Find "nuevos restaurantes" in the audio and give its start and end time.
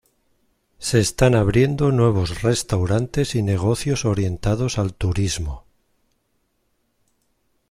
1.91-3.35